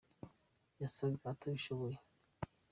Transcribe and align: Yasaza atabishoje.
Yasaza 0.81 1.25
atabishoje. 1.33 1.99